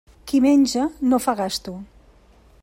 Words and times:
Qui 0.29 0.39
menja, 0.45 0.85
no 1.11 1.21
fa 1.27 1.37
gasto. 1.41 1.75